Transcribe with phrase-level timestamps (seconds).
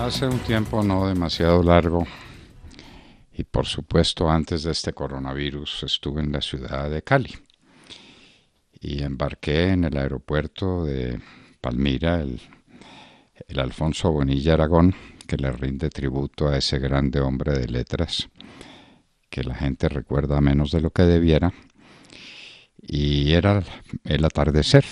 [0.00, 2.06] Hace un tiempo no demasiado largo
[3.34, 7.36] y por supuesto antes de este coronavirus estuve en la ciudad de Cali
[8.80, 11.20] y embarqué en el aeropuerto de
[11.60, 12.40] Palmira el,
[13.58, 14.94] Alfonso Bonilla Aragón
[15.26, 18.30] que le rinde tributo a ese grande hombre de letras
[19.28, 21.52] que la gente recuerda menos de lo que debiera
[22.80, 23.62] y era
[24.04, 24.86] el atardecer,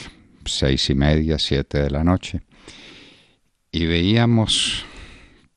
[0.45, 2.43] seis y media, siete de la noche
[3.73, 4.85] y veíamos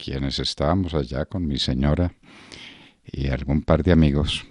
[0.03, 2.13] quienes estábamos allá con mi señora
[3.05, 4.45] y algún par de amigos,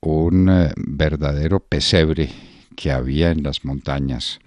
[0.00, 2.30] un eh, verdadero pesebre
[2.74, 4.38] que había en las montañas,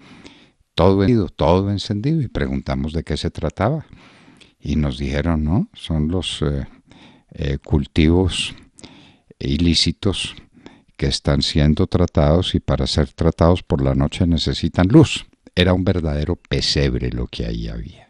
[0.74, 3.86] todo encendido, todo encendido, y preguntamos de qué se trataba.
[4.60, 6.66] Y nos dijeron, no, son los eh,
[7.32, 8.54] eh, cultivos
[9.38, 10.34] ilícitos
[10.96, 15.26] que están siendo tratados y para ser tratados por la noche necesitan luz.
[15.54, 18.07] Era un verdadero pesebre lo que ahí había.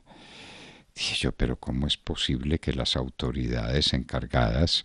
[0.98, 4.82] Dije yo, pero ¿cómo es posible que las autoridades encargadas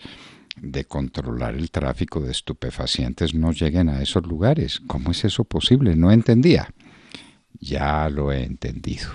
[0.55, 4.79] de controlar el tráfico de estupefacientes no lleguen a esos lugares?
[4.85, 5.95] ¿Cómo es eso posible?
[5.95, 6.71] No entendía.
[7.59, 9.09] Ya lo he entendido.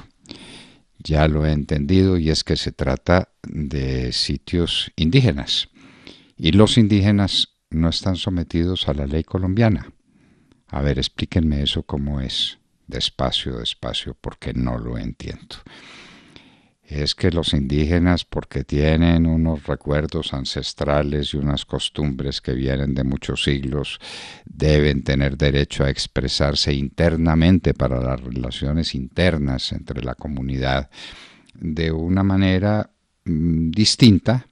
[0.99, 5.69] Ya lo he entendido y es que se trata de sitios indígenas.
[6.37, 9.93] Y los indígenas no están sometidos a la ley colombiana.
[10.67, 12.59] A ver, explíquenme eso cómo es.
[12.89, 15.59] Despacio, despacio, porque no lo entiendo
[16.89, 23.05] es que los indígenas, porque tienen unos recuerdos ancestrales y unas costumbres que vienen de
[23.05, 24.01] muchos siglos,
[24.47, 30.89] deben tener derecho a expresarse internamente para las relaciones internas entre la comunidad
[31.53, 32.91] de una manera
[33.25, 34.47] mm, distinta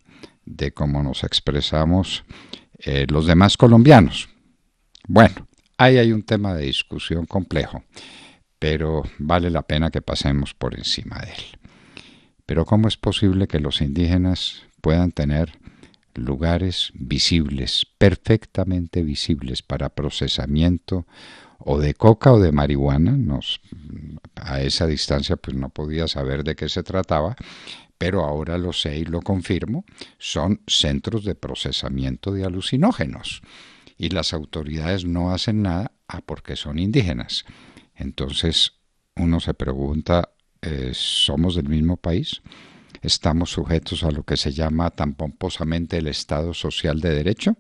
[0.44, 2.22] de cómo nos expresamos
[2.78, 4.28] eh, los demás colombianos.
[5.08, 5.48] Bueno,
[5.78, 7.82] ahí hay un tema de discusión complejo,
[8.58, 11.65] pero vale la pena que pasemos por encima de él.
[12.46, 15.58] Pero ¿cómo es posible que los indígenas puedan tener
[16.14, 21.06] lugares visibles, perfectamente visibles para procesamiento
[21.58, 23.18] o de coca o de marihuana?
[24.36, 27.36] A esa distancia pues no podía saber de qué se trataba,
[27.98, 29.84] pero ahora lo sé y lo confirmo,
[30.18, 33.42] son centros de procesamiento de alucinógenos
[33.98, 37.44] y las autoridades no hacen nada ah, porque son indígenas.
[37.94, 38.72] Entonces
[39.16, 40.30] uno se pregunta
[40.66, 42.42] eh, somos del mismo país,
[43.00, 47.56] estamos sujetos a lo que se llama tan pomposamente el Estado Social de Derecho,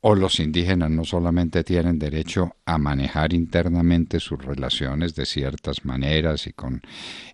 [0.00, 6.48] o los indígenas no solamente tienen derecho a manejar internamente sus relaciones de ciertas maneras
[6.48, 6.82] y con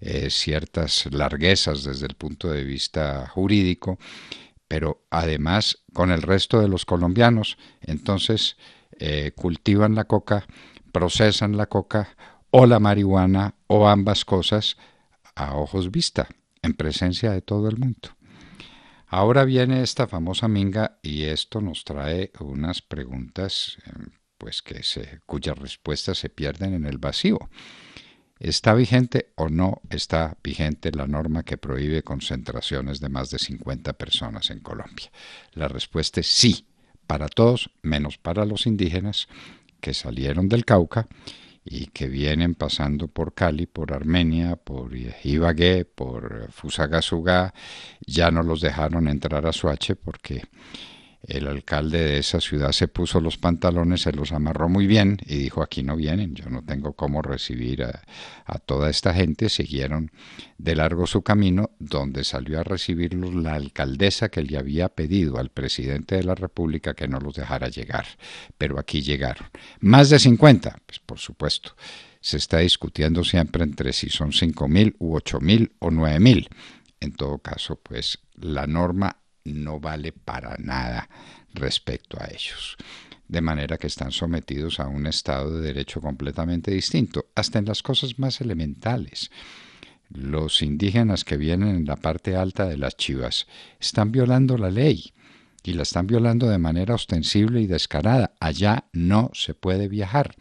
[0.00, 3.98] eh, ciertas larguezas desde el punto de vista jurídico,
[4.68, 8.56] pero además con el resto de los colombianos, entonces
[8.98, 10.46] eh, cultivan la coca,
[10.92, 12.14] procesan la coca
[12.50, 14.76] o la marihuana o ambas cosas
[15.40, 16.28] a ojos vista,
[16.60, 18.10] en presencia de todo el mundo.
[19.06, 24.82] Ahora viene esta famosa minga y esto nos trae unas preguntas em, pues que
[25.24, 27.38] cuyas respuestas se pierden en el vacío.
[28.38, 33.94] ¿Está vigente o no está vigente la norma que prohíbe concentraciones de más de 50
[33.94, 35.10] personas en Colombia?
[35.52, 36.66] La respuesta es sí,
[37.06, 39.26] para todos, menos para los indígenas
[39.80, 41.08] que salieron del Cauca
[41.65, 47.53] y que vienen pasando por Cali, por Armenia, por Ibagué, por Fusagasugá,
[48.06, 50.43] ya no los dejaron entrar a Suache porque
[51.22, 55.36] el alcalde de esa ciudad se puso los pantalones, se los amarró muy bien y
[55.36, 59.48] dijo aquí no vienen, yo no tengo cómo recibir a, toda esta gente.
[59.48, 60.10] Siguieron
[60.59, 65.50] de largo su camino, donde salió a recibirlos la alcaldesa que le había pedido al
[65.50, 68.06] presidente de la República que no los dejara llegar.
[68.59, 69.48] Pero aquí llegaron.
[69.80, 71.76] Más de 50, pues por supuesto.
[72.20, 74.30] Se está discutiendo siempre entre si son
[74.69, 76.48] mil u mil o mil.
[77.00, 81.08] En todo caso, pues la norma no vale para nada
[81.54, 82.76] respecto a ellos.
[83.28, 87.82] De manera que están sometidos a un Estado de Derecho completamente distinto, hasta en las
[87.82, 89.30] cosas más elementales.
[90.09, 93.47] Los indígenas que vienen en la parte alta de las chivas
[93.78, 95.12] están violando la ley
[95.62, 98.34] y la están violando de manera ostensible y descarada.
[98.41, 100.34] Allá no se puede viajar,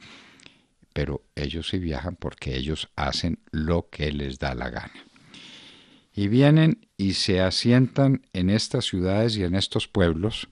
[0.93, 5.09] pero ellos sí viajan porque ellos hacen lo que les da la gana
[6.19, 10.49] y vienen y se asientan en estas ciudades y en estos pueblos,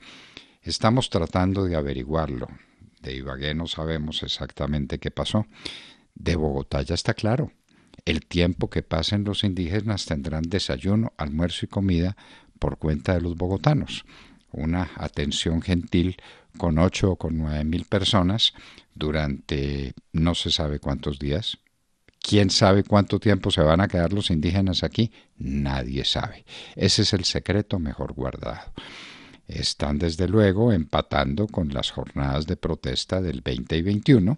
[0.61, 2.47] estamos tratando de averiguarlo.
[3.01, 5.45] De Ibagué no sabemos exactamente qué pasó.
[6.15, 7.51] De Bogotá ya está claro.
[8.05, 12.15] El tiempo que pasen los indígenas tendrán desayuno, almuerzo y comida
[12.59, 14.05] por cuenta de los bogotanos.
[14.53, 16.15] Una atención gentil
[16.57, 18.53] con ocho o con nueve mil personas
[18.95, 21.57] durante no se sabe cuántos días,
[22.27, 25.13] ¿Quién sabe cuánto tiempo se van a quedar los indígenas aquí?
[25.37, 26.43] Nadie sabe.
[26.75, 28.73] Ese es el secreto mejor guardado.
[29.47, 34.37] Están desde luego empatando con las jornadas de protesta del 20 y 21,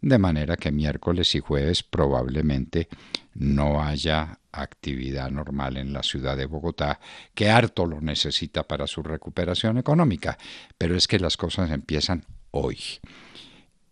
[0.00, 2.88] de manera que miércoles y jueves probablemente
[3.34, 6.98] no haya actividad normal en la ciudad de Bogotá,
[7.36, 10.36] que harto lo necesita para su recuperación económica,
[10.76, 12.78] pero es que las cosas empiezan hoy.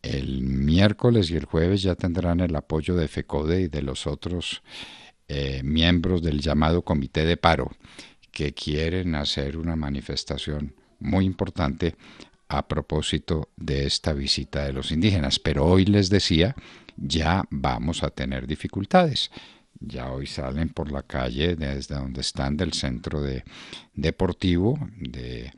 [0.02, 4.62] El miércoles y el jueves ya tendrán el apoyo de FECODE y de los otros
[5.28, 7.72] eh, miembros del llamado Comité de Paro,
[8.30, 11.96] que quieren hacer una manifestación muy importante
[12.48, 15.38] a propósito de esta visita de los indígenas.
[15.38, 16.54] Pero hoy les decía,
[16.96, 19.30] ya vamos a tener dificultades
[19.80, 23.44] ya hoy salen por la calle desde donde están del centro de,
[23.94, 25.52] deportivo de,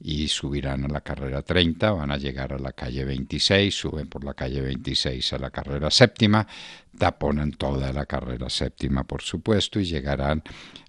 [0.00, 4.24] y subirán a la carrera 30, van a llegar a la calle 26, suben por
[4.24, 6.46] la calle 26 a la carrera séptima,
[6.96, 10.42] taponan toda la carrera séptima por supuesto y llegarán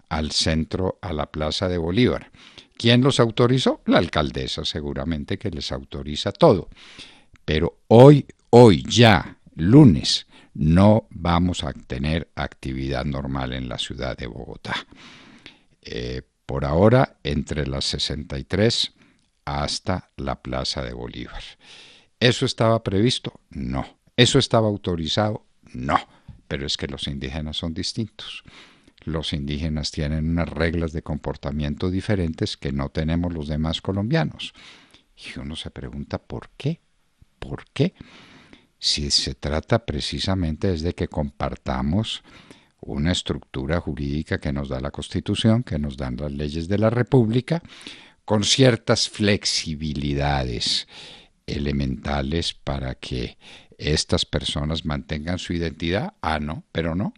[0.09, 2.31] al centro, a la plaza de Bolívar.
[2.77, 3.81] ¿Quién los autorizó?
[3.85, 6.69] La alcaldesa seguramente que les autoriza todo.
[7.45, 14.27] Pero hoy, hoy ya, lunes, no vamos a tener actividad normal en la ciudad de
[14.27, 14.73] Bogotá.
[15.81, 18.93] Eh, por ahora, entre las 63
[19.43, 21.43] hasta la Plaza de Bolívar.
[22.19, 23.41] ¿Eso estaba previsto?
[23.49, 23.85] No.
[24.15, 25.45] ¿Eso estaba autorizado?
[25.73, 25.97] No.
[26.47, 28.43] Pero es que los indígenas son distintos.
[29.03, 34.53] Los indígenas tienen unas reglas de comportamiento diferentes que no tenemos los demás colombianos.
[35.17, 36.79] Y uno se pregunta, ¿por qué?
[37.39, 37.93] ¿Por qué?
[38.85, 42.21] Si se trata precisamente es de que compartamos
[42.81, 46.91] una estructura jurídica que nos da la Constitución, que nos dan las leyes de la
[46.91, 47.63] República,
[48.25, 50.87] con ciertas flexibilidades
[51.47, 53.39] elementales para que
[53.79, 56.13] estas personas mantengan su identidad.
[56.21, 57.15] Ah, no, pero no.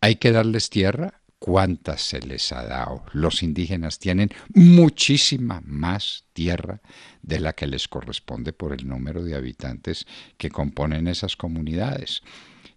[0.00, 3.04] Hay que darles tierra, cuántas se les ha dado.
[3.12, 6.80] Los indígenas tienen muchísima más tierra
[7.20, 10.06] de la que les corresponde por el número de habitantes
[10.38, 12.22] que componen esas comunidades.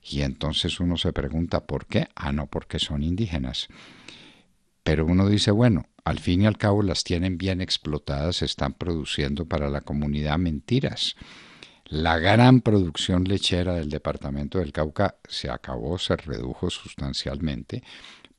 [0.03, 2.09] Y entonces uno se pregunta, ¿por qué?
[2.13, 3.69] Ah, no, porque son indígenas.
[4.83, 9.45] Pero uno dice, bueno, al fin y al cabo las tienen bien explotadas, están produciendo
[9.45, 11.15] para la comunidad mentiras.
[11.85, 17.81] La gran producción lechera del departamento del Cauca se acabó, se redujo sustancialmente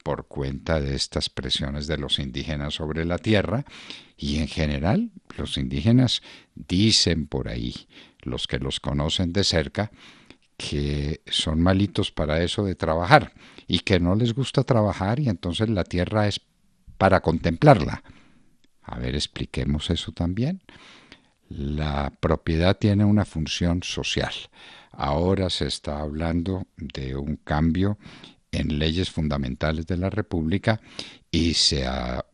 [0.09, 3.67] por cuenta de estas presiones de los indígenas sobre la tierra
[4.17, 6.23] y en general los indígenas
[6.55, 7.75] dicen por ahí,
[8.23, 9.91] los que los conocen de cerca,
[10.57, 13.35] que son malitos para eso de trabajar
[13.67, 16.41] y que no les gusta trabajar y entonces la tierra es
[16.97, 18.03] para contemplarla.
[18.85, 20.63] A ver, expliquemos eso también.
[21.51, 24.33] La propiedad tiene una función social.
[24.91, 27.99] Ahora se está hablando de un cambio
[28.59, 30.81] en leyes fundamentales de la República
[31.31, 31.87] y se,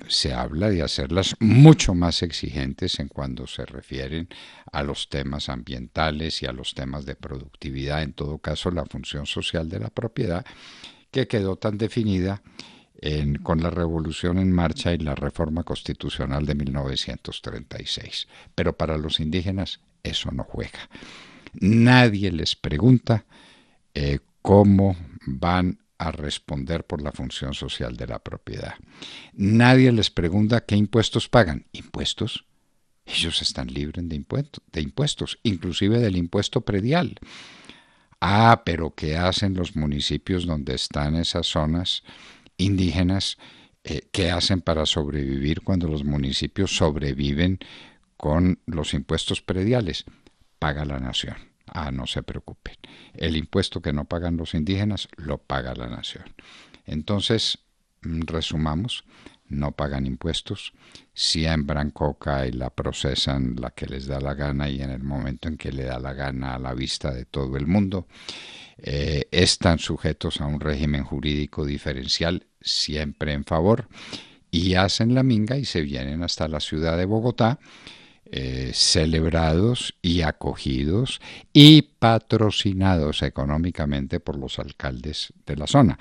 [0.08, 4.28] se, habla de hacerlas mucho más exigentes en cuando se refieren
[4.70, 9.26] a los temas ambientales y a los temas de productividad, en todo caso la función
[9.26, 10.44] social de la propiedad,
[11.10, 12.42] que quedó tan definida
[13.42, 18.28] con la Revolución en Marcha y la Reforma Constitucional de 1936.
[18.54, 20.88] Pero para los indígenas eso no juega.
[21.52, 23.26] Nadie les pregunta
[23.94, 28.74] eh, cómo van a responder por la función social de la propiedad.
[29.32, 31.66] Nadie les pregunta qué impuestos pagan.
[31.72, 32.46] ¿Impuestos?
[33.06, 34.24] Ellos están libres de,
[34.72, 37.18] de impuestos, inclusive del impuesto predial.
[38.20, 42.02] Ah, pero ¿qué hacen los municipios donde están esas zonas
[42.56, 43.36] indígenas?
[43.84, 47.58] Eh, ¿Qué hacen para sobrevivir cuando los municipios sobreviven
[48.16, 50.04] con los impuestos prediales?
[50.58, 51.53] Paga la nación.
[51.74, 52.76] Ah, no se preocupen.
[53.14, 56.24] El impuesto que no pagan los indígenas lo paga la nación.
[56.86, 57.58] Entonces,
[58.02, 59.04] mm, resumamos,
[59.48, 60.72] no pagan impuestos,
[61.14, 65.48] siembran coca y la procesan la que les da la gana y en el momento
[65.48, 68.06] en que le da la gana a la vista de todo el mundo,
[68.78, 73.88] eh, están sujetos a un régimen jurídico diferencial siempre en favor
[74.50, 77.58] y hacen la minga y se vienen hasta la ciudad de Bogotá
[78.26, 81.20] eh, celebrados y acogidos
[81.52, 85.98] y patrocinados económicamente por los alcaldes de la zona.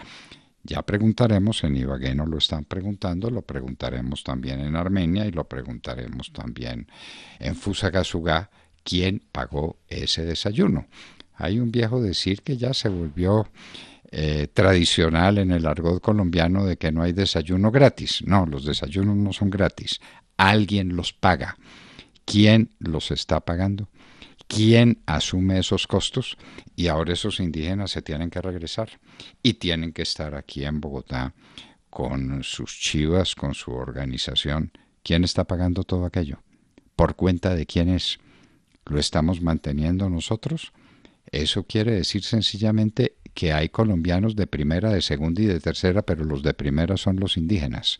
[0.64, 5.44] Ya preguntaremos, en Ibagué no lo están preguntando, lo preguntaremos también en Armenia y lo
[5.44, 6.88] preguntaremos también
[7.40, 8.50] en Fusagasugá,
[8.84, 10.88] quién pagó ese desayuno.
[11.36, 13.50] Hay un viejo decir que ya se volvió
[14.12, 18.24] eh, tradicional en el argot colombiano de que no hay desayuno gratis.
[18.26, 20.00] No, los desayunos no son gratis.
[20.38, 21.58] Alguien los paga.
[22.26, 23.90] ¿Quién los está pagando?
[24.48, 26.38] ¿Quién asume esos costos?
[26.76, 28.90] Y ahora esos indígenas se tienen que regresar
[29.42, 31.34] y tienen que estar aquí en Bogotá
[31.90, 34.72] con sus chivas, con su organización.
[35.04, 36.42] ¿Quién está pagando todo aquello?
[36.96, 38.20] ¿Por cuenta de quién es?
[38.86, 40.72] ¿Lo estamos manteniendo nosotros?
[41.32, 46.24] Eso quiere decir sencillamente que hay colombianos de primera, de segunda y de tercera, pero
[46.26, 47.98] los de primera son los indígenas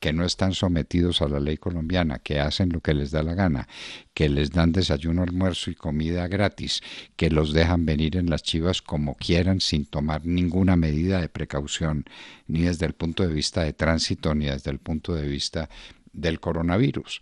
[0.00, 3.34] que no están sometidos a la ley colombiana, que hacen lo que les da la
[3.34, 3.68] gana,
[4.14, 6.82] que les dan desayuno, almuerzo y comida gratis,
[7.16, 12.04] que los dejan venir en las chivas como quieran sin tomar ninguna medida de precaución,
[12.46, 15.68] ni desde el punto de vista de tránsito, ni desde el punto de vista
[16.12, 17.20] del coronavirus.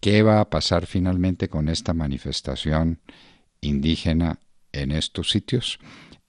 [0.00, 3.00] ¿Qué va a pasar finalmente con esta manifestación
[3.60, 4.38] indígena
[4.72, 5.78] en estos sitios?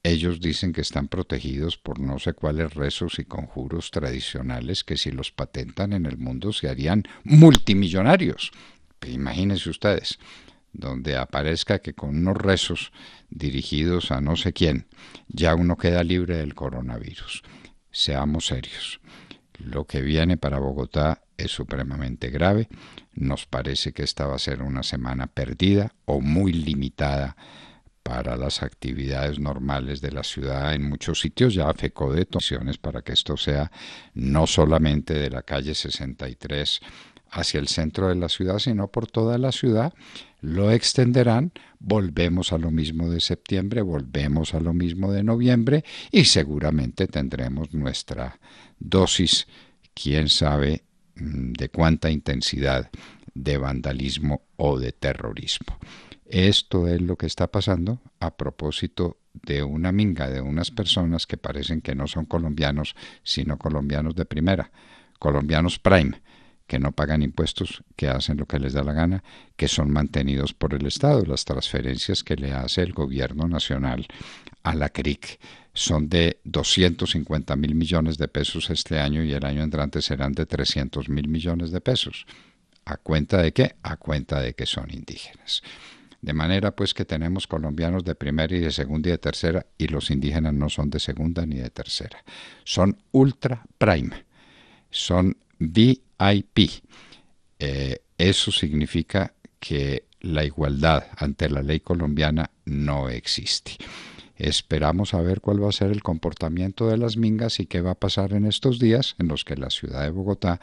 [0.03, 5.11] Ellos dicen que están protegidos por no sé cuáles rezos y conjuros tradicionales que si
[5.11, 8.51] los patentan en el mundo se harían multimillonarios.
[9.07, 10.17] imagínense ustedes,
[10.73, 12.91] donde aparezca que con unos rezos
[13.29, 14.87] dirigidos a no sé quién,
[15.27, 17.43] ya uno queda libre del coronavirus.
[17.91, 18.99] Seamos serios.
[19.59, 22.67] Lo que viene para Bogotá es supremamente grave.
[23.13, 27.35] Nos parece que esta va a ser una semana perdida o muy limitada
[28.03, 33.01] para las actividades normales de la ciudad en muchos sitios ya afecó de condiciones para
[33.01, 33.71] que esto sea
[34.13, 36.81] no solamente de la calle 63
[37.31, 39.93] hacia el centro de la ciudad, sino por toda la ciudad.
[40.41, 46.25] Lo extenderán, volvemos a lo mismo de septiembre, volvemos a lo mismo de noviembre y
[46.25, 48.39] seguramente tendremos nuestra
[48.79, 49.47] dosis,
[49.93, 50.83] quién sabe
[51.15, 52.89] mm, de cuánta intensidad
[53.33, 55.77] de vandalismo o de terrorismo.
[56.31, 61.35] Esto es lo que está pasando a propósito de una minga de unas personas que
[61.35, 64.71] parecen que no son colombianos, sino colombianos de primera,
[65.19, 66.21] colombianos prime,
[66.67, 69.25] que no pagan impuestos, que hacen lo que les da la gana,
[69.57, 71.25] que son mantenidos por el Estado.
[71.25, 74.07] Las transferencias que le hace el gobierno nacional
[74.63, 75.37] a la CRIC
[75.73, 80.45] son de 250 mil millones de pesos este año y el año entrante serán de
[80.45, 82.25] 300 mil millones de pesos.
[82.85, 83.75] ¿A cuenta de qué?
[83.83, 85.61] A cuenta de que son indígenas.
[86.21, 89.87] De manera pues que tenemos colombianos de primera y de segunda y de tercera y
[89.87, 92.23] los indígenas no son de segunda ni de tercera.
[92.63, 94.25] Son ultra prime,
[94.91, 96.83] son VIP.
[97.57, 103.77] Eh, eso significa que la igualdad ante la ley colombiana no existe.
[104.41, 107.91] Esperamos a ver cuál va a ser el comportamiento de las mingas y qué va
[107.91, 110.59] a pasar en estos días en los que la ciudad de Bogotá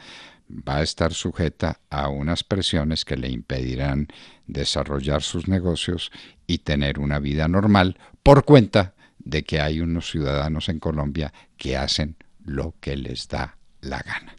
[0.51, 4.09] va a estar sujeta a unas presiones que le impedirán
[4.49, 6.11] desarrollar sus negocios
[6.49, 11.77] y tener una vida normal por cuenta de que hay unos ciudadanos en Colombia que
[11.77, 14.38] hacen lo que les da la gana.